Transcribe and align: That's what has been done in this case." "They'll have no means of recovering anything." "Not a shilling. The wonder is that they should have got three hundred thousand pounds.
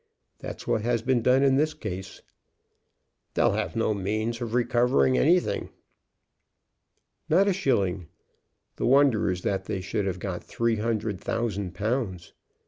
That's 0.39 0.65
what 0.65 0.81
has 0.81 1.03
been 1.03 1.21
done 1.21 1.43
in 1.43 1.57
this 1.57 1.75
case." 1.75 2.23
"They'll 3.35 3.51
have 3.51 3.75
no 3.75 3.93
means 3.93 4.41
of 4.41 4.55
recovering 4.55 5.15
anything." 5.15 5.69
"Not 7.29 7.47
a 7.47 7.53
shilling. 7.53 8.07
The 8.77 8.87
wonder 8.87 9.29
is 9.29 9.43
that 9.43 9.65
they 9.65 9.79
should 9.79 10.07
have 10.07 10.17
got 10.17 10.43
three 10.43 10.77
hundred 10.77 11.21
thousand 11.21 11.75
pounds. 11.75 12.33